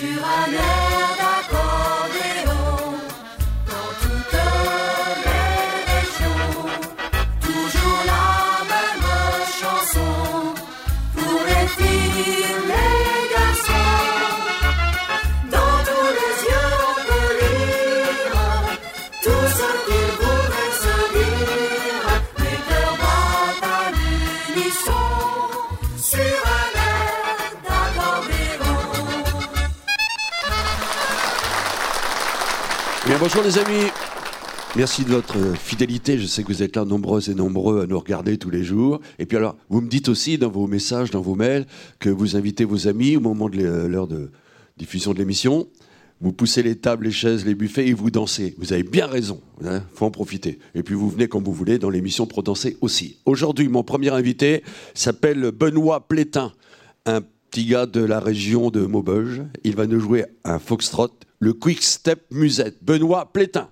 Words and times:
sur 0.00 0.24
un 0.24 0.52
air. 0.54 0.79
Bonjour 33.20 33.42
les 33.42 33.58
amis. 33.58 33.90
Merci 34.76 35.04
de 35.04 35.10
votre 35.10 35.36
fidélité. 35.54 36.18
Je 36.18 36.24
sais 36.24 36.42
que 36.42 36.48
vous 36.48 36.62
êtes 36.62 36.74
là 36.74 36.86
nombreuses 36.86 37.28
et 37.28 37.34
nombreux 37.34 37.82
à 37.82 37.86
nous 37.86 37.98
regarder 37.98 38.38
tous 38.38 38.48
les 38.48 38.64
jours. 38.64 38.98
Et 39.18 39.26
puis 39.26 39.36
alors, 39.36 39.56
vous 39.68 39.82
me 39.82 39.88
dites 39.88 40.08
aussi 40.08 40.38
dans 40.38 40.48
vos 40.48 40.66
messages, 40.66 41.10
dans 41.10 41.20
vos 41.20 41.34
mails, 41.34 41.66
que 41.98 42.08
vous 42.08 42.34
invitez 42.34 42.64
vos 42.64 42.88
amis 42.88 43.18
au 43.18 43.20
moment 43.20 43.50
de 43.50 43.60
l'heure 43.60 44.06
de 44.06 44.30
diffusion 44.78 45.12
de 45.12 45.18
l'émission. 45.18 45.68
Vous 46.22 46.32
poussez 46.32 46.62
les 46.62 46.76
tables, 46.76 47.04
les 47.04 47.10
chaises, 47.10 47.44
les 47.44 47.54
buffets 47.54 47.88
et 47.88 47.92
vous 47.92 48.10
dansez. 48.10 48.54
Vous 48.56 48.72
avez 48.72 48.84
bien 48.84 49.06
raison. 49.06 49.42
Il 49.60 49.68
hein, 49.68 49.84
faut 49.94 50.06
en 50.06 50.10
profiter. 50.10 50.58
Et 50.74 50.82
puis 50.82 50.94
vous 50.94 51.10
venez 51.10 51.28
quand 51.28 51.42
vous 51.42 51.52
voulez 51.52 51.78
dans 51.78 51.90
l'émission 51.90 52.26
pour 52.26 52.42
danser 52.42 52.78
aussi. 52.80 53.18
Aujourd'hui, 53.26 53.68
mon 53.68 53.82
premier 53.82 54.10
invité 54.10 54.62
s'appelle 54.94 55.50
Benoît 55.50 56.08
Plétin, 56.08 56.52
un 57.04 57.20
petit 57.50 57.66
gars 57.66 57.84
de 57.84 58.02
la 58.02 58.18
région 58.18 58.70
de 58.70 58.86
Maubeuge. 58.86 59.42
Il 59.62 59.76
va 59.76 59.86
nous 59.86 60.00
jouer 60.00 60.24
un 60.44 60.58
foxtrot 60.58 61.10
le 61.40 61.54
Quick 61.54 61.82
Step 61.82 62.26
Musette. 62.30 62.84
Benoît 62.84 63.32
Plétin. 63.32 63.70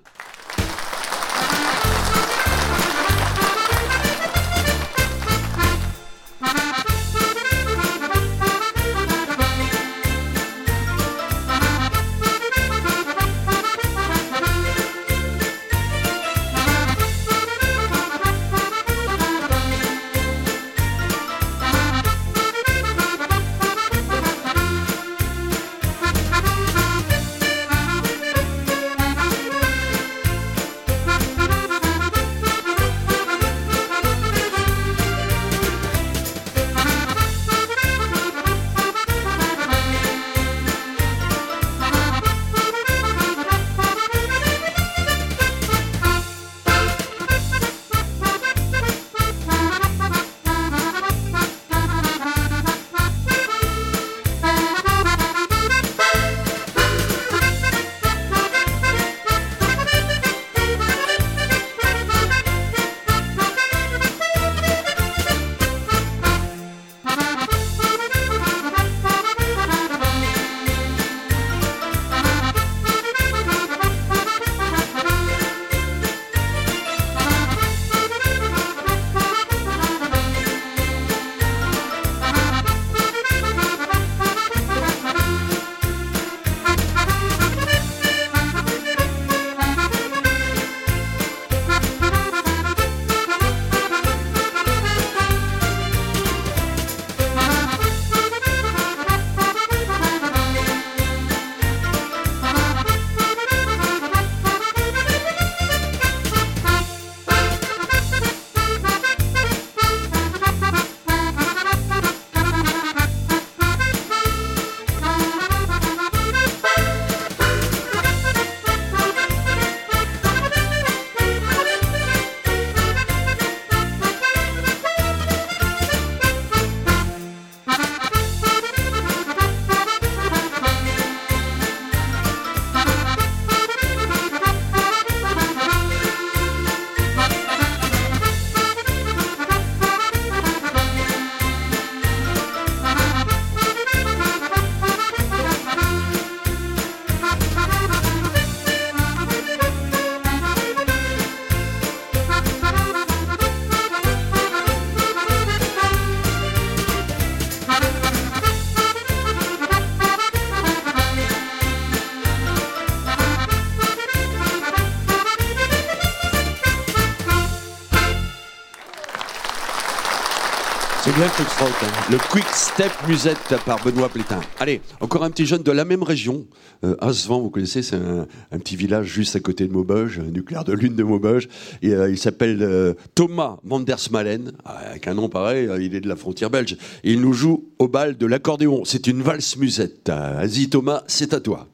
Hein. 171.41 171.87
Le 172.11 172.19
Quick 172.31 172.47
Step 172.53 172.91
Musette 173.07 173.55
par 173.65 173.81
Benoît 173.85 174.09
Plétin. 174.09 174.41
Allez, 174.59 174.81
encore 175.01 175.23
un 175.23 175.31
petit 175.31 175.47
jeune 175.47 175.63
de 175.63 175.71
la 175.71 175.85
même 175.85 176.03
région. 176.03 176.47
Euh, 176.83 176.97
Asvan, 177.01 177.41
vous 177.41 177.49
connaissez, 177.49 177.83
c'est 177.83 177.95
un, 177.95 178.59
petit 178.59 178.75
village 178.75 179.07
juste 179.07 179.37
à 179.37 179.41
côté 179.41 179.69
de 179.69 179.73
Maubeuge, 179.73 180.19
nucléaire 180.19 180.65
de 180.65 180.73
lune 180.73 180.97
de 180.97 181.05
Maubeuge. 181.05 181.49
Euh, 181.85 182.11
il 182.11 182.19
s'appelle 182.19 182.59
euh, 182.63 182.95
Thomas 183.15 183.59
Mandersmalen. 183.63 184.51
Ah, 184.65 184.79
avec 184.91 185.07
un 185.07 185.15
nom 185.15 185.29
pareil, 185.29 185.69
euh, 185.69 185.81
il 185.81 185.95
est 185.95 186.01
de 186.01 186.09
la 186.09 186.17
frontière 186.17 186.51
belge. 186.51 186.77
Il 187.05 187.21
nous 187.21 187.35
joue 187.35 187.69
au 187.79 187.87
bal 187.87 188.17
de 188.17 188.27
l'accordéon. 188.27 188.85
C'est 188.85 189.07
une 189.07 189.23
valse 189.23 189.57
musette. 189.57 190.09
Vas-y 190.09 190.69
Thomas, 190.69 191.05
c'est 191.07 191.35
à 191.35 191.41
toi. 191.41 191.69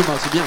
C'est 0.00 0.32
bien. 0.32 0.44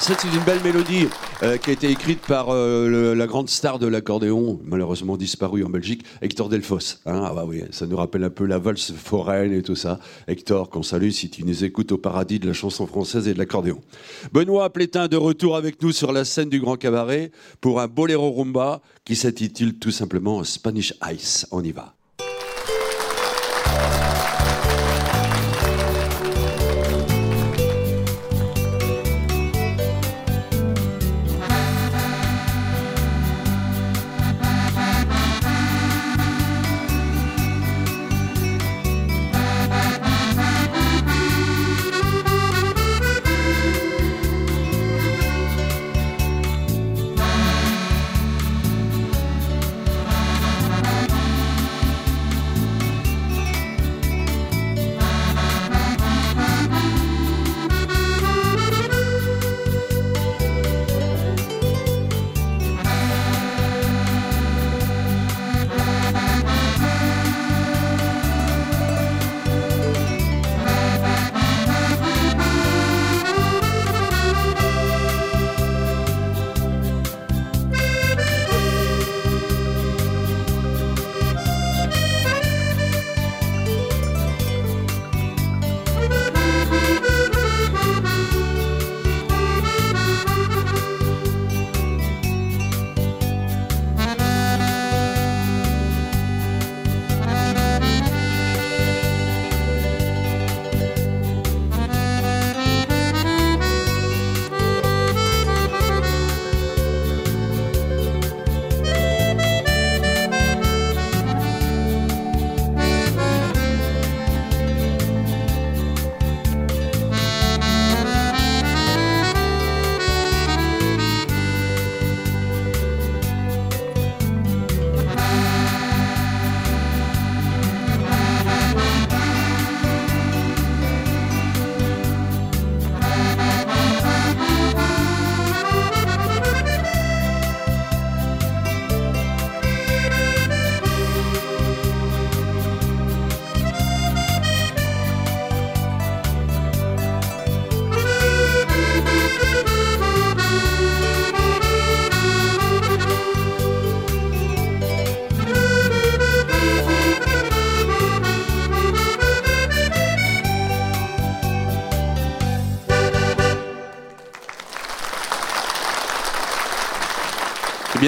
C'est 0.00 0.24
une 0.24 0.42
belle 0.44 0.60
mélodie 0.64 1.06
euh, 1.44 1.56
qui 1.56 1.70
a 1.70 1.72
été 1.72 1.88
écrite 1.88 2.18
par 2.22 2.48
euh, 2.48 3.14
la 3.14 3.28
grande 3.28 3.48
star 3.48 3.78
de 3.78 3.86
l'accordéon, 3.86 4.58
malheureusement 4.64 5.16
disparu 5.16 5.64
en 5.64 5.68
Belgique, 5.68 6.04
Hector 6.20 6.48
Delfos. 6.48 6.96
Hein, 7.06 7.22
ah 7.24 7.32
bah 7.32 7.44
oui, 7.46 7.62
ça 7.70 7.86
nous 7.86 7.96
rappelle 7.96 8.24
un 8.24 8.30
peu 8.30 8.44
la 8.44 8.58
valse 8.58 8.92
foraine 8.92 9.52
et 9.52 9.62
tout 9.62 9.76
ça. 9.76 10.00
Hector, 10.26 10.68
qu'on 10.68 10.82
salue 10.82 11.10
si 11.10 11.30
tu 11.30 11.44
nous 11.44 11.62
écoutes 11.62 11.92
au 11.92 11.98
paradis 11.98 12.40
de 12.40 12.48
la 12.48 12.52
chanson 12.54 12.88
française 12.88 13.28
et 13.28 13.34
de 13.34 13.38
l'accordéon. 13.38 13.80
Benoît 14.32 14.68
Plétin 14.70 15.06
de 15.06 15.16
retour 15.16 15.56
avec 15.56 15.80
nous 15.80 15.92
sur 15.92 16.10
la 16.10 16.24
scène 16.24 16.48
du 16.48 16.58
Grand 16.58 16.76
Cabaret 16.76 17.30
pour 17.60 17.80
un 17.80 17.86
boléro 17.86 18.32
rumba 18.32 18.80
qui 19.04 19.14
s'intitule 19.14 19.78
tout 19.78 19.92
simplement 19.92 20.42
Spanish 20.42 20.92
Ice. 21.12 21.46
On 21.52 21.62
y 21.62 21.70
va. 21.70 21.94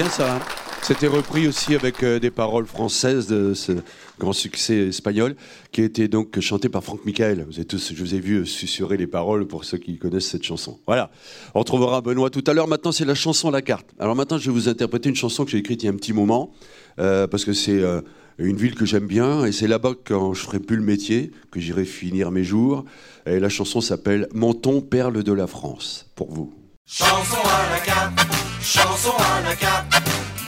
Bien 0.01 0.09
ça. 0.09 0.35
Hein. 0.37 0.39
C'était 0.81 1.05
repris 1.05 1.47
aussi 1.47 1.75
avec 1.75 2.01
euh, 2.01 2.19
des 2.19 2.31
paroles 2.31 2.65
françaises 2.65 3.27
de 3.27 3.53
ce 3.53 3.73
grand 4.17 4.33
succès 4.33 4.87
espagnol, 4.87 5.35
qui 5.71 5.81
a 5.81 5.83
été 5.83 6.07
donc 6.07 6.39
chanté 6.39 6.69
par 6.69 6.83
Franck 6.83 7.05
Michael. 7.05 7.45
Vous 7.47 7.59
êtes 7.59 7.67
tous, 7.67 7.93
je 7.93 8.01
vous 8.01 8.15
ai 8.15 8.19
vu 8.19 8.47
susurrer 8.47 8.97
les 8.97 9.05
paroles 9.05 9.45
pour 9.45 9.63
ceux 9.63 9.77
qui 9.77 9.99
connaissent 9.99 10.27
cette 10.27 10.43
chanson. 10.43 10.79
Voilà. 10.87 11.11
On 11.53 11.59
retrouvera 11.59 12.01
Benoît 12.01 12.31
tout 12.31 12.43
à 12.47 12.53
l'heure. 12.53 12.67
Maintenant, 12.67 12.91
c'est 12.91 13.05
la 13.05 13.13
chanson 13.13 13.49
à 13.49 13.51
la 13.51 13.61
carte. 13.61 13.85
Alors 13.99 14.15
maintenant, 14.15 14.39
je 14.39 14.45
vais 14.49 14.53
vous 14.53 14.69
interpréter 14.69 15.09
une 15.09 15.15
chanson 15.15 15.45
que 15.45 15.51
j'ai 15.51 15.59
écrite 15.59 15.83
il 15.83 15.85
y 15.85 15.89
a 15.89 15.91
un 15.91 15.97
petit 15.97 16.13
moment, 16.13 16.51
euh, 16.97 17.27
parce 17.27 17.45
que 17.45 17.53
c'est 17.53 17.79
euh, 17.79 18.01
une 18.39 18.57
ville 18.57 18.73
que 18.73 18.85
j'aime 18.85 19.07
bien, 19.07 19.45
et 19.45 19.51
c'est 19.51 19.67
là-bas 19.67 19.93
quand 20.03 20.33
je 20.33 20.41
ferai 20.41 20.59
plus 20.59 20.77
le 20.77 20.83
métier 20.83 21.31
que 21.51 21.59
j'irai 21.59 21.85
finir 21.85 22.31
mes 22.31 22.43
jours. 22.43 22.85
Et 23.27 23.39
la 23.39 23.49
chanson 23.49 23.81
s'appelle 23.81 24.27
Menton, 24.33 24.81
perle 24.81 25.21
de 25.21 25.33
la 25.33 25.45
France. 25.45 26.07
Pour 26.15 26.31
vous. 26.31 26.51
Chanson 26.93 27.37
à 27.45 27.71
la 27.71 27.79
carte, 27.79 28.19
chanson 28.61 29.13
à 29.17 29.41
la 29.47 29.55
carte, 29.55 29.90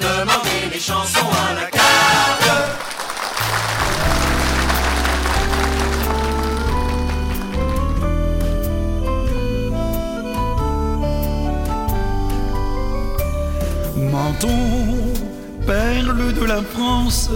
demandez 0.03 0.61
les 0.73 0.79
chansons 0.79 1.31
à 1.47 1.53
la 1.53 1.67
carte. 1.67 1.83
Menton, 13.95 14.49
perle 15.65 16.33
de 16.33 16.45
la 16.45 16.61
France, 16.61 17.29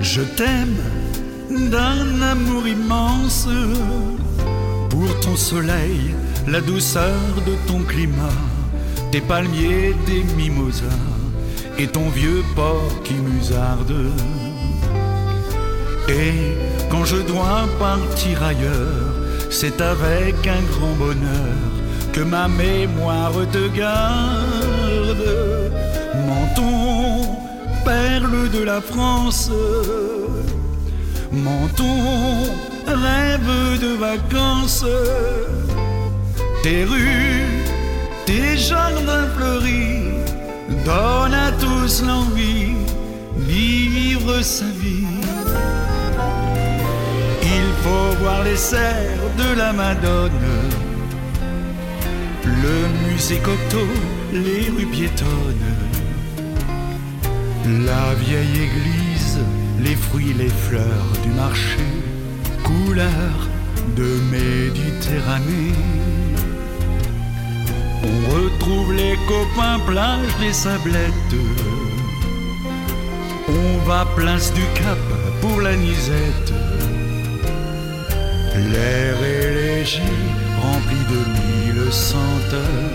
je 0.00 0.22
t'aime 0.22 0.76
d'un 1.50 2.22
amour 2.22 2.66
immense 2.66 3.48
pour 4.88 5.20
ton 5.20 5.36
soleil 5.36 6.14
la 6.48 6.60
douceur 6.60 7.20
de 7.46 7.54
ton 7.68 7.80
climat, 7.82 8.40
tes 9.10 9.20
palmiers, 9.20 9.94
tes 10.06 10.22
mimosas 10.36 10.84
et 11.78 11.86
ton 11.86 12.08
vieux 12.08 12.42
port 12.54 13.02
qui 13.04 13.14
musarde. 13.14 13.94
Et 16.08 16.56
quand 16.90 17.04
je 17.04 17.16
dois 17.16 17.68
partir 17.78 18.42
ailleurs, 18.42 19.14
c'est 19.50 19.80
avec 19.80 20.46
un 20.46 20.62
grand 20.72 20.94
bonheur 20.94 21.56
que 22.12 22.20
ma 22.20 22.48
mémoire 22.48 23.32
te 23.52 23.68
garde. 23.68 25.28
Menton, 26.28 27.36
perle 27.84 28.50
de 28.50 28.62
la 28.62 28.80
France, 28.80 29.50
menton, 31.32 31.96
rêve 32.86 33.80
de 33.80 33.96
vacances 33.96 34.84
tes 36.62 36.84
rues, 36.84 37.64
tes 38.30 38.56
jardins 38.56 39.28
fleuris 39.36 40.02
donnent 40.84 41.40
à 41.48 41.50
tous 41.64 42.02
l'envie 42.08 42.74
vivre 43.36 44.40
sa 44.42 44.70
vie. 44.82 45.16
Il 47.56 47.68
faut 47.82 48.10
voir 48.22 48.44
les 48.44 48.60
serres 48.70 49.28
de 49.42 49.48
la 49.60 49.72
Madone, 49.72 50.48
le 52.64 52.78
musée 53.04 53.40
Cocteau, 53.48 53.90
les 54.32 54.64
rues 54.74 54.92
piétonnes, 54.96 55.70
la 57.90 58.14
vieille 58.24 58.58
église, 58.68 59.38
les 59.84 59.96
fruits, 60.06 60.34
les 60.42 60.54
fleurs 60.66 61.12
du 61.24 61.30
marché, 61.30 61.86
couleur 62.62 63.34
de 63.96 64.08
Méditerranée. 64.34 65.74
On 68.02 68.34
retrouve 68.34 68.94
les 68.94 69.16
copains 69.28 69.78
plage 69.86 70.36
des 70.40 70.52
sablettes. 70.52 71.36
On 73.48 73.78
va 73.86 74.06
place 74.16 74.52
du 74.54 74.62
Cap 74.74 74.98
pour 75.40 75.60
la 75.60 75.76
nisette. 75.76 76.52
L'air 78.72 79.16
est 79.22 79.54
léger, 79.54 80.02
rempli 80.62 81.00
de 81.12 81.20
mille 81.36 81.92
senteurs 81.92 82.90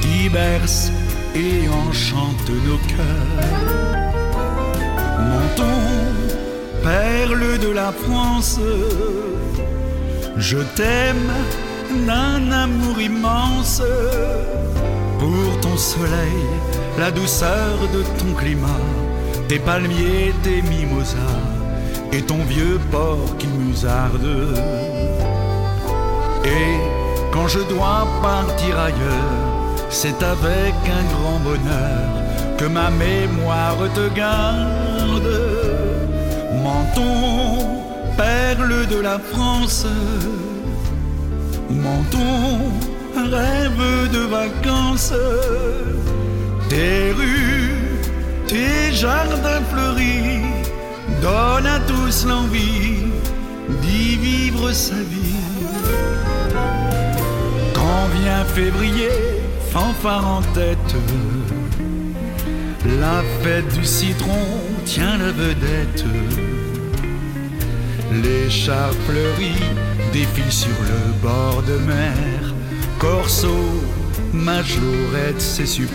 qui 0.00 0.28
bercent 0.28 0.92
et 1.34 1.68
enchantent 1.68 2.50
nos 2.66 2.78
cœurs. 2.92 3.46
Menton, 5.28 5.80
perle 6.82 7.58
de 7.58 7.70
la 7.70 7.92
France, 7.92 8.60
je 10.36 10.58
t'aime 10.76 11.30
d'un 12.06 12.52
amour 12.52 13.00
immense 13.00 13.82
pour 15.18 15.60
ton 15.60 15.76
soleil, 15.76 16.42
la 16.98 17.10
douceur 17.10 17.78
de 17.92 18.02
ton 18.18 18.34
climat, 18.34 18.84
tes 19.48 19.58
palmiers, 19.58 20.32
tes 20.42 20.62
mimosas 20.62 21.42
et 22.12 22.22
ton 22.22 22.38
vieux 22.44 22.80
port 22.90 23.36
qui 23.38 23.46
musarde. 23.46 24.54
Et 26.44 26.76
quand 27.32 27.48
je 27.48 27.60
dois 27.60 28.06
partir 28.22 28.78
ailleurs, 28.78 29.46
c'est 29.90 30.22
avec 30.22 30.74
un 30.98 31.04
grand 31.14 31.38
bonheur 31.40 32.08
que 32.56 32.66
ma 32.66 32.90
mémoire 32.90 33.76
te 33.94 34.08
garde. 34.14 35.32
Menton, 36.62 37.82
perle 38.16 38.86
de 38.86 39.00
la 39.00 39.18
France, 39.18 39.86
menton, 41.70 42.58
rêve 43.14 44.10
de 44.12 44.18
vacances, 44.18 45.12
tes 46.68 47.12
rues, 47.12 47.74
tes 48.46 48.92
jardins 48.92 49.62
fleuris 49.72 50.42
donnent 51.20 51.66
à 51.66 51.80
tous 51.80 52.26
l'envie 52.26 53.10
d'y 53.82 54.16
vivre 54.16 54.72
sa 54.72 54.94
vie. 54.94 55.40
Quand 57.74 58.06
vient 58.20 58.44
février, 58.44 59.10
fanfare 59.72 60.26
en 60.26 60.42
tête, 60.54 60.94
la 63.00 63.22
fête 63.42 63.68
du 63.74 63.84
citron 63.84 64.44
tient 64.84 65.18
la 65.18 65.32
vedette. 65.32 66.04
Les 68.22 68.48
chars 68.48 68.94
fleuris 69.06 69.62
défilent 70.12 70.52
sur 70.52 70.68
le 70.68 71.12
bord 71.22 71.62
de 71.62 71.78
mer. 71.78 72.54
Corso, 72.98 73.56
majorette, 74.32 75.40
c'est 75.40 75.66
super. 75.66 75.92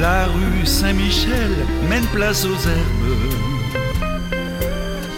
La 0.00 0.26
rue 0.26 0.64
Saint-Michel 0.64 1.50
mène 1.88 2.06
place 2.06 2.44
aux 2.44 2.68
herbes. 2.68 3.42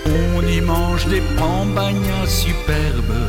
On 0.07 0.47
y 0.47 0.61
mange 0.61 1.07
des 1.07 1.23
pambagnas 1.38 2.26
superbes. 2.26 3.25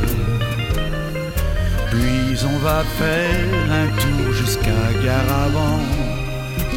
Puis 1.90 2.44
on 2.44 2.58
va 2.58 2.82
faire 2.98 3.48
un 3.70 3.86
tour 4.00 4.32
jusqu'à 4.32 4.84
Garavan. 5.04 5.80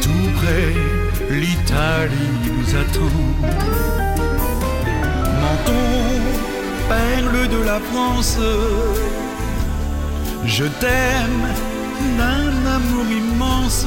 Tout 0.00 0.30
près, 0.38 0.74
l'Italie 1.30 2.38
nous 2.46 2.76
attend. 2.76 4.39
Menton, 5.60 5.74
perle 6.88 7.48
de 7.48 7.64
la 7.64 7.80
France, 7.92 8.38
je 10.44 10.64
t'aime 10.64 11.46
d'un 12.18 12.70
amour 12.76 13.04
immense 13.10 13.86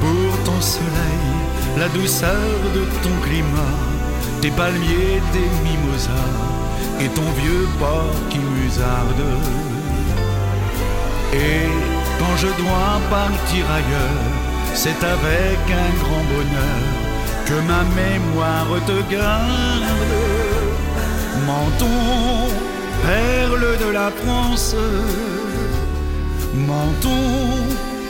pour 0.00 0.44
ton 0.44 0.60
soleil, 0.60 1.24
la 1.78 1.88
douceur 1.88 2.30
de 2.74 2.84
ton 3.02 3.14
climat, 3.24 3.76
tes 4.40 4.50
palmiers, 4.50 5.22
tes 5.32 5.48
mimosas 5.64 6.10
et 7.00 7.08
ton 7.08 7.30
vieux 7.40 7.68
port 7.78 8.14
qui 8.30 8.38
musarde. 8.38 9.24
Et 11.32 11.68
quand 12.18 12.36
je 12.36 12.48
dois 12.62 13.00
partir 13.10 13.64
ailleurs, 13.70 14.24
c'est 14.74 15.02
avec 15.04 15.60
un 15.70 15.90
grand 16.02 16.24
bonheur 16.34 17.04
que 17.46 17.54
ma 17.54 17.82
mémoire 17.94 18.66
te 18.86 19.12
garde. 19.12 20.03
Menton, 21.46 22.48
perle 23.02 23.76
de 23.84 23.92
la 23.92 24.10
France, 24.10 24.74
menton, 26.54 27.26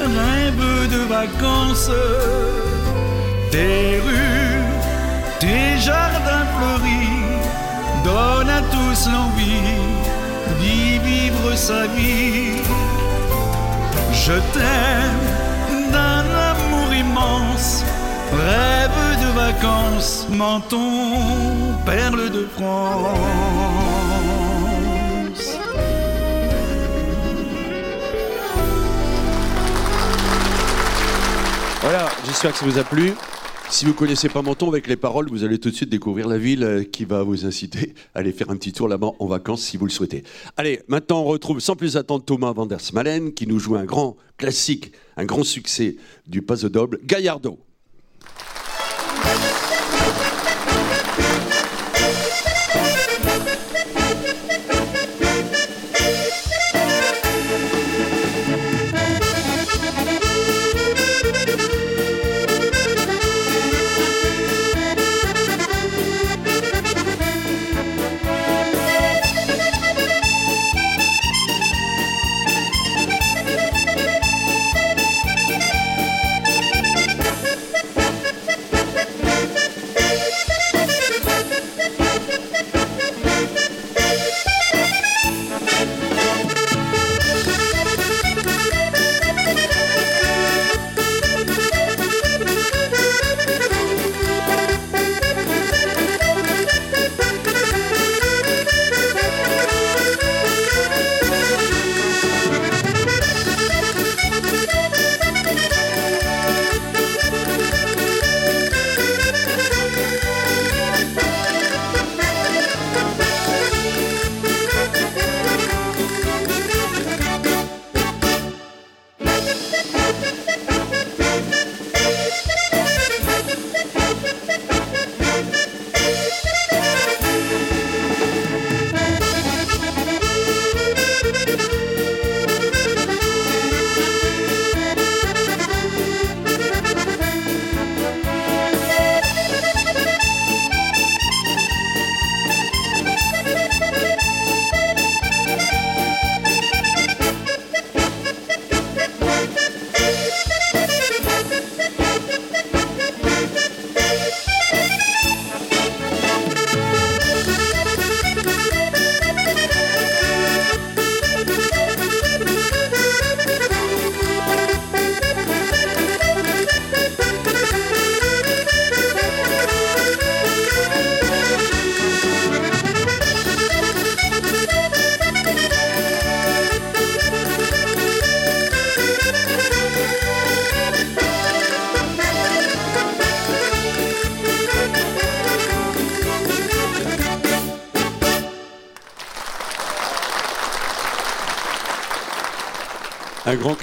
rêve 0.00 0.88
de 0.94 1.00
vacances, 1.08 1.90
tes 3.50 4.00
rues, 4.06 4.62
tes 5.40 5.78
jardins 5.80 6.46
fleuris 6.54 7.24
donnent 8.04 8.50
à 8.50 8.62
tous 8.74 9.08
l'envie 9.10 9.74
d'y 10.60 10.98
vivre 10.98 11.56
sa 11.56 11.86
vie. 11.88 12.62
Je 14.12 14.34
t'aime 14.52 15.90
d'un 15.90 16.24
amour 16.50 16.94
immense, 16.94 17.84
rêve 18.32 19.00
de 19.24 19.30
vacances, 19.44 20.26
menton, 20.30 21.63
perle 21.84 22.30
de 22.30 22.44
France. 22.46 23.18
Voilà, 31.82 32.08
j'espère 32.26 32.52
que 32.52 32.58
ça 32.58 32.64
vous 32.64 32.78
a 32.78 32.84
plu. 32.84 33.12
Si 33.70 33.84
vous 33.84 33.92
connaissez 33.92 34.28
pas 34.28 34.40
Menton 34.40 34.68
avec 34.68 34.86
les 34.86 34.96
paroles, 34.96 35.28
vous 35.28 35.42
allez 35.42 35.58
tout 35.58 35.70
de 35.70 35.74
suite 35.74 35.88
découvrir 35.88 36.28
la 36.28 36.38
ville 36.38 36.62
euh, 36.62 36.84
qui 36.84 37.04
va 37.04 37.22
vous 37.22 37.44
inciter 37.44 37.94
à 38.14 38.20
aller 38.20 38.32
faire 38.32 38.50
un 38.50 38.56
petit 38.56 38.72
tour 38.72 38.88
là-bas 38.88 39.12
en 39.18 39.26
vacances 39.26 39.62
si 39.62 39.76
vous 39.76 39.86
le 39.86 39.90
souhaitez. 39.90 40.22
Allez, 40.56 40.82
maintenant 40.86 41.22
on 41.22 41.24
retrouve 41.24 41.60
sans 41.60 41.74
plus 41.74 41.96
attendre 41.96 42.24
Thomas 42.24 42.52
van 42.52 42.66
der 42.66 42.80
Smalen 42.80 43.34
qui 43.34 43.46
nous 43.46 43.58
joue 43.58 43.76
un 43.76 43.84
grand 43.84 44.16
classique, 44.36 44.92
un 45.16 45.24
grand 45.24 45.44
succès 45.44 45.96
du 46.26 46.40
Paso 46.42 46.68
Doble, 46.68 47.00
Gallardo. 47.04 47.58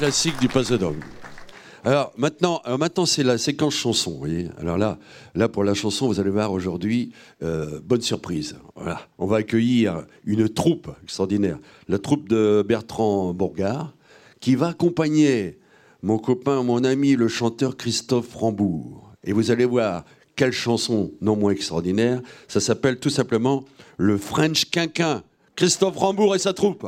Classique 0.01 0.39
du 0.39 0.47
d'Homme. 0.47 0.99
Alors 1.83 2.11
maintenant, 2.17 2.59
alors 2.63 2.79
maintenant 2.79 3.05
c'est 3.05 3.21
la 3.21 3.37
séquence 3.37 3.75
chanson. 3.75 4.23
Alors 4.59 4.75
là, 4.79 4.97
là 5.35 5.47
pour 5.47 5.63
la 5.63 5.75
chanson, 5.75 6.07
vous 6.07 6.19
allez 6.19 6.31
voir 6.31 6.51
aujourd'hui, 6.51 7.11
euh, 7.43 7.79
bonne 7.83 8.01
surprise. 8.01 8.57
Voilà, 8.73 9.01
on 9.19 9.27
va 9.27 9.37
accueillir 9.37 10.07
une 10.25 10.49
troupe 10.49 10.89
extraordinaire, 11.03 11.59
la 11.87 11.99
troupe 11.99 12.27
de 12.29 12.65
Bertrand 12.67 13.31
Bourgard, 13.35 13.93
qui 14.39 14.55
va 14.55 14.69
accompagner 14.69 15.59
mon 16.01 16.17
copain, 16.17 16.63
mon 16.63 16.83
ami, 16.83 17.15
le 17.15 17.27
chanteur 17.27 17.77
Christophe 17.77 18.33
Rambourg. 18.33 19.13
Et 19.23 19.33
vous 19.33 19.51
allez 19.51 19.65
voir 19.65 20.03
quelle 20.35 20.51
chanson 20.51 21.11
non 21.21 21.35
moins 21.35 21.51
extraordinaire. 21.51 22.21
Ça 22.47 22.59
s'appelle 22.59 22.97
tout 22.97 23.11
simplement 23.11 23.65
le 23.97 24.17
French 24.17 24.65
Quinquin. 24.71 25.21
Christophe 25.55 25.97
Rambourg 25.97 26.33
et 26.33 26.39
sa 26.39 26.53
troupe. 26.53 26.87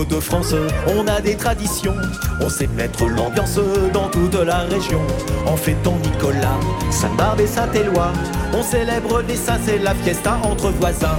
Les 0.00 0.14
Hauts-de-France, 0.14 0.54
on 0.86 1.06
a 1.06 1.20
des 1.20 1.36
traditions. 1.36 1.94
On 2.40 2.48
sait 2.48 2.68
mettre 2.68 3.06
l'ambiance 3.06 3.58
dans 3.92 4.08
toute 4.08 4.34
la 4.34 4.60
région. 4.60 5.00
En 5.46 5.56
fêtant 5.56 5.96
Nicolas, 6.02 6.58
Sainte-Barbe 6.90 7.40
et 7.40 7.46
Saint-Éloi, 7.46 8.12
on 8.52 8.62
célèbre 8.62 9.22
les 9.26 9.36
saints, 9.36 9.58
c'est 9.64 9.78
la 9.78 9.94
fiesta 9.94 10.38
entre 10.42 10.70
voisins. 10.70 11.18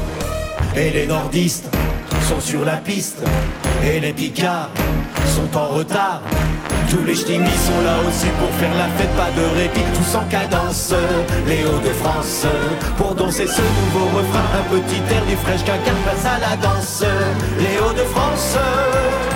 Et 0.76 0.90
les 0.90 1.08
nordistes 1.08 1.70
sont 2.28 2.40
sur 2.40 2.66
la 2.66 2.78
piste. 2.78 3.24
Et 3.84 4.00
les 4.00 4.14
picards 4.14 4.70
sont 5.36 5.58
en 5.58 5.68
retard. 5.68 6.22
Tous 6.92 7.06
les 7.06 7.16
ch'timis 7.16 7.48
sont 7.48 7.82
là 7.86 7.96
aussi 8.06 8.28
pour 8.38 8.50
faire 8.60 8.76
la 8.76 8.90
fête, 8.98 9.16
pas 9.16 9.32
de 9.32 9.46
répit, 9.58 9.80
tous 9.96 10.14
en 10.14 10.26
cadence. 10.26 10.94
Les 11.48 11.64
Hauts-de-France, 11.64 12.46
pour 12.98 13.16
danser 13.16 13.48
ce 13.48 13.62
nouveau 13.62 14.08
refrain, 14.18 14.44
un 14.60 14.64
petit 14.76 15.02
air 15.14 15.26
du 15.26 15.38
fraîche 15.38 15.64
quinquin 15.64 15.96
passe 16.04 16.26
à 16.26 16.38
la 16.40 16.58
danse. 16.58 17.06
Les 17.60 17.80
Hauts-de-France. 17.80 18.58
Dans 18.58 19.31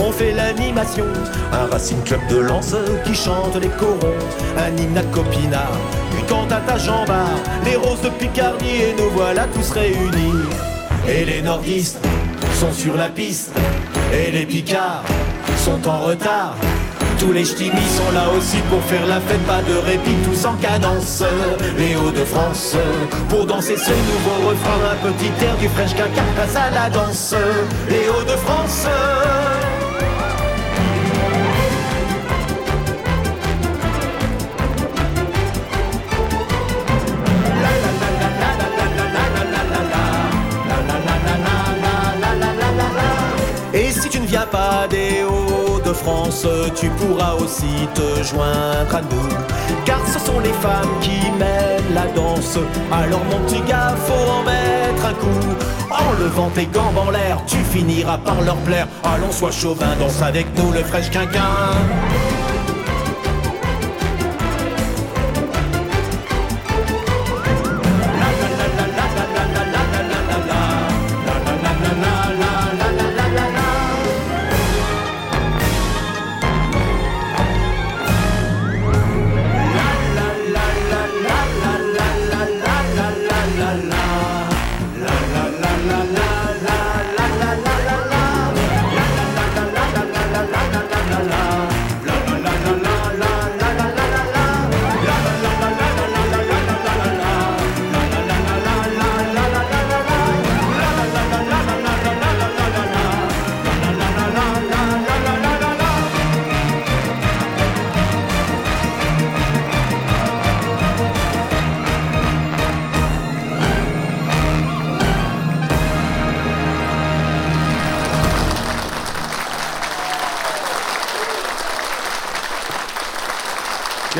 On 0.00 0.12
fait 0.12 0.32
l'animation. 0.32 1.04
Un 1.52 1.66
Racing 1.70 2.02
Club 2.04 2.20
de 2.28 2.38
Lens 2.38 2.74
qui 3.04 3.14
chante 3.14 3.56
les 3.60 3.68
corons. 3.68 4.18
Un 4.56 4.76
hymne 4.76 4.98
à 4.98 5.02
Copina, 5.04 5.66
cantate 6.28 6.68
à 6.68 6.78
Jambard. 6.78 7.38
Les 7.64 7.76
roses 7.76 8.00
de 8.02 8.08
Picardie 8.10 8.82
et 8.82 8.94
nous 8.96 9.10
voilà 9.10 9.46
tous 9.54 9.70
réunis. 9.70 10.44
Et 11.08 11.24
les 11.24 11.42
nordistes 11.42 11.98
sont 12.54 12.72
sur 12.72 12.96
la 12.96 13.08
piste. 13.08 13.52
Et 14.12 14.30
les 14.30 14.46
picards 14.46 15.04
sont 15.56 15.86
en 15.88 16.00
retard. 16.00 16.54
Tous 17.18 17.32
les 17.32 17.44
ch'timis 17.44 17.70
sont 17.70 18.12
là 18.14 18.30
aussi 18.36 18.56
pour 18.70 18.82
faire 18.84 19.06
la 19.06 19.20
fête, 19.20 19.44
pas 19.46 19.60
de 19.60 19.76
répit, 19.76 20.16
tous 20.24 20.46
en 20.46 20.54
cadence. 20.54 21.22
Les 21.76 21.94
Hauts-de-France, 21.94 22.76
pour 23.28 23.44
danser 23.44 23.76
ce 23.76 23.90
nouveau 23.90 24.48
refrain, 24.48 24.78
un 24.92 25.12
petit 25.12 25.44
air 25.44 25.54
du 25.58 25.68
French 25.68 25.94
quinquin 25.94 26.24
passe 26.34 26.56
à 26.56 26.70
la 26.70 26.88
danse. 26.88 27.34
Les 27.90 28.08
Hauts-de-France. 28.08 28.86
Ne 44.30 44.36
viens 44.36 44.46
pas 44.46 44.86
des 44.88 45.24
Hauts-de-France, 45.24 46.46
tu 46.76 46.88
pourras 46.90 47.34
aussi 47.34 47.88
te 47.96 48.22
joindre 48.22 48.94
à 48.94 49.00
nous. 49.00 49.28
Car 49.84 49.98
ce 50.06 50.20
sont 50.20 50.38
les 50.38 50.52
femmes 50.52 51.00
qui 51.00 51.28
mènent 51.36 51.92
la 51.92 52.06
danse. 52.12 52.56
Alors 52.92 53.24
mon 53.24 53.40
petit 53.46 53.60
gars, 53.62 53.92
faut 54.06 54.30
en 54.30 54.44
mettre 54.44 55.04
un 55.04 55.14
coup. 55.14 55.56
En 55.90 56.22
levant 56.22 56.48
tes 56.50 56.66
gants 56.66 56.92
en 56.96 57.10
l'air, 57.10 57.38
tu 57.48 57.56
finiras 57.56 58.18
par 58.18 58.40
leur 58.42 58.54
plaire. 58.58 58.86
Allons, 59.02 59.32
sois 59.32 59.50
chauvin, 59.50 59.96
danse 59.98 60.22
avec 60.22 60.46
nous 60.56 60.70
le 60.70 60.84
fraîche 60.84 61.10
quinquin. 61.10 61.40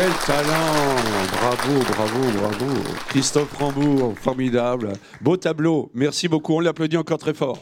Quel 0.01 0.13
talent 0.25 0.97
Bravo, 1.31 1.79
bravo, 1.93 2.39
bravo. 2.39 2.67
Christophe 3.09 3.53
Rambourg, 3.53 4.15
formidable. 4.19 4.95
Beau 5.21 5.37
tableau. 5.37 5.91
Merci 5.93 6.27
beaucoup. 6.27 6.55
On 6.55 6.61
l'applaudit 6.61 6.97
encore 6.97 7.19
très 7.19 7.35
fort. 7.35 7.59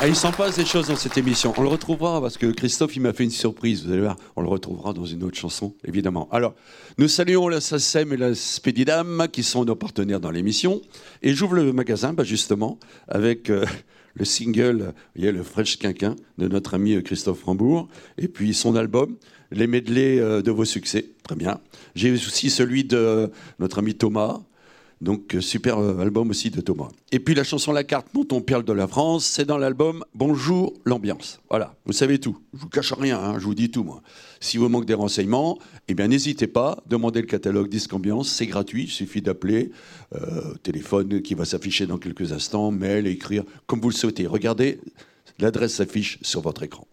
Ah, 0.00 0.08
il 0.08 0.16
s'en 0.16 0.32
passe 0.32 0.56
des 0.56 0.64
choses 0.64 0.86
dans 0.86 0.96
cette 0.96 1.18
émission. 1.18 1.52
On 1.58 1.62
le 1.62 1.68
retrouvera 1.68 2.22
parce 2.22 2.38
que 2.38 2.46
Christophe, 2.46 2.96
il 2.96 3.02
m'a 3.02 3.12
fait 3.12 3.24
une 3.24 3.30
surprise. 3.30 3.84
Vous 3.84 3.92
allez 3.92 4.00
voir, 4.00 4.16
on 4.34 4.40
le 4.40 4.48
retrouvera 4.48 4.94
dans 4.94 5.04
une 5.04 5.22
autre 5.22 5.36
chanson, 5.36 5.74
évidemment. 5.84 6.26
Alors, 6.32 6.54
nous 6.96 7.08
saluons 7.08 7.48
la 7.48 7.60
SACEM 7.60 8.14
et 8.14 8.16
la 8.16 8.34
Spédidam 8.34 9.28
qui 9.30 9.42
sont 9.42 9.66
nos 9.66 9.76
partenaires 9.76 10.20
dans 10.20 10.30
l'émission. 10.30 10.80
Et 11.20 11.34
j'ouvre 11.34 11.56
le 11.56 11.70
magasin, 11.74 12.14
bah, 12.14 12.24
justement, 12.24 12.78
avec 13.08 13.50
euh, 13.50 13.66
le 14.14 14.24
single, 14.24 14.94
y 15.16 15.26
a 15.26 15.32
le 15.32 15.42
Fresh 15.42 15.78
Quinquin 15.78 16.16
de 16.38 16.48
notre 16.48 16.74
ami 16.74 17.02
Christophe 17.02 17.44
Rambourg, 17.44 17.88
et 18.18 18.28
puis 18.28 18.54
son 18.54 18.76
album, 18.76 19.16
les 19.50 19.66
medley 19.66 20.18
euh, 20.18 20.42
de 20.42 20.50
vos 20.50 20.64
succès. 20.64 21.06
Très 21.22 21.36
bien. 21.36 21.60
J'ai 21.94 22.12
aussi 22.12 22.50
celui 22.50 22.84
de 22.84 23.30
notre 23.58 23.78
ami 23.78 23.94
Thomas. 23.94 24.40
Donc, 25.04 25.34
euh, 25.34 25.42
super 25.42 25.78
album 25.78 26.30
aussi 26.30 26.48
de 26.50 26.62
Thomas. 26.62 26.88
Et 27.12 27.20
puis 27.20 27.34
la 27.34 27.44
chanson 27.44 27.72
La 27.72 27.84
carte, 27.84 28.06
mon 28.14 28.24
ton 28.24 28.40
perle 28.40 28.64
de 28.64 28.72
la 28.72 28.88
France, 28.88 29.26
c'est 29.26 29.44
dans 29.44 29.58
l'album 29.58 30.02
Bonjour 30.14 30.72
l'ambiance. 30.86 31.40
Voilà, 31.50 31.74
vous 31.84 31.92
savez 31.92 32.18
tout. 32.18 32.38
Je 32.54 32.60
vous 32.60 32.70
cache 32.70 32.94
rien, 32.94 33.18
hein, 33.20 33.38
je 33.38 33.44
vous 33.44 33.54
dis 33.54 33.70
tout, 33.70 33.84
moi. 33.84 34.00
Si 34.40 34.56
vous 34.56 34.70
manquez 34.70 34.86
des 34.86 34.94
renseignements, 34.94 35.58
eh 35.88 35.94
bien, 35.94 36.08
n'hésitez 36.08 36.46
pas, 36.46 36.82
demandez 36.86 37.20
le 37.20 37.26
catalogue 37.26 37.68
Disque 37.68 37.92
Ambiance, 37.92 38.30
c'est 38.30 38.46
gratuit, 38.46 38.84
il 38.84 38.90
suffit 38.90 39.20
d'appeler, 39.20 39.72
euh, 40.14 40.54
téléphone 40.62 41.20
qui 41.20 41.34
va 41.34 41.44
s'afficher 41.44 41.86
dans 41.86 41.98
quelques 41.98 42.32
instants, 42.32 42.70
mail, 42.70 43.06
écrire, 43.06 43.44
comme 43.66 43.82
vous 43.82 43.90
le 43.90 43.94
souhaitez. 43.94 44.26
Regardez, 44.26 44.80
l'adresse 45.38 45.74
s'affiche 45.74 46.18
sur 46.22 46.40
votre 46.40 46.62
écran. 46.62 46.88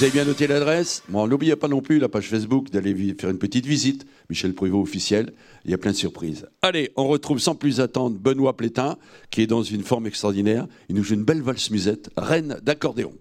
Vous 0.00 0.04
avez 0.04 0.14
bien 0.14 0.24
noté 0.24 0.46
l'adresse? 0.46 1.02
Bon, 1.10 1.28
n'oubliez 1.28 1.56
pas 1.56 1.68
non 1.68 1.82
plus 1.82 1.98
la 1.98 2.08
page 2.08 2.30
Facebook 2.30 2.70
d'aller 2.70 3.14
faire 3.18 3.28
une 3.28 3.38
petite 3.38 3.66
visite. 3.66 4.06
Michel 4.30 4.54
Pruvot 4.54 4.80
officiel. 4.80 5.34
Il 5.66 5.72
y 5.72 5.74
a 5.74 5.76
plein 5.76 5.90
de 5.90 5.96
surprises. 5.96 6.46
Allez, 6.62 6.90
on 6.96 7.06
retrouve 7.06 7.38
sans 7.38 7.54
plus 7.54 7.80
attendre 7.80 8.16
Benoît 8.18 8.56
Plétin, 8.56 8.96
qui 9.30 9.42
est 9.42 9.46
dans 9.46 9.62
une 9.62 9.82
forme 9.82 10.06
extraordinaire. 10.06 10.66
Il 10.88 10.96
nous 10.96 11.04
joue 11.04 11.12
une 11.12 11.24
belle 11.24 11.42
valse 11.42 11.68
musette, 11.68 12.08
reine 12.16 12.58
d'accordéon. 12.62 13.12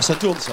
Ça 0.00 0.14
tourne, 0.14 0.38
ça. 0.38 0.52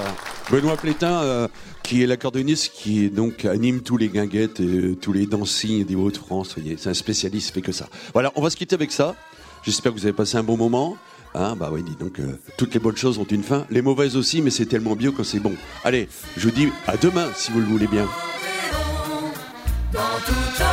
Benoît 0.50 0.76
Plétin, 0.76 1.22
euh, 1.22 1.48
qui 1.82 2.02
est 2.02 2.06
l'accordéoniste 2.06 2.72
qui 2.74 3.08
donc 3.10 3.44
anime 3.44 3.80
tous 3.80 3.96
les 3.96 4.08
guinguettes 4.08 4.60
et 4.60 4.64
euh, 4.64 4.96
tous 4.96 5.12
les 5.12 5.26
dancing 5.26 5.84
des 5.84 5.94
Hauts-de-France. 5.94 6.54
vous 6.56 6.62
voyez, 6.62 6.76
C'est 6.78 6.90
un 6.90 6.94
spécialiste, 6.94 7.54
fait 7.54 7.62
que 7.62 7.72
ça. 7.72 7.88
Voilà, 8.12 8.32
on 8.34 8.42
va 8.42 8.50
se 8.50 8.56
quitter 8.56 8.74
avec 8.74 8.92
ça. 8.92 9.14
J'espère 9.62 9.92
que 9.92 9.98
vous 9.98 10.04
avez 10.04 10.12
passé 10.12 10.36
un 10.36 10.42
bon 10.42 10.56
moment. 10.56 10.96
Hein, 11.34 11.54
bah 11.56 11.70
oui, 11.72 11.82
dis 11.82 11.96
donc, 11.96 12.18
euh, 12.18 12.38
toutes 12.56 12.74
les 12.74 12.80
bonnes 12.80 12.96
choses 12.96 13.18
ont 13.18 13.24
une 13.24 13.42
fin. 13.42 13.66
Les 13.70 13.82
mauvaises 13.82 14.16
aussi, 14.16 14.42
mais 14.42 14.50
c'est 14.50 14.66
tellement 14.66 14.96
mieux 14.96 15.12
quand 15.12 15.24
c'est 15.24 15.40
bon. 15.40 15.54
Allez, 15.84 16.08
je 16.36 16.48
vous 16.48 16.54
dis 16.54 16.68
à 16.86 16.96
demain, 16.96 17.28
si 17.34 17.52
vous 17.52 17.60
le 17.60 17.66
voulez 17.66 17.86
bien. 17.86 18.06
dans 19.92 20.00
toute 20.26 20.65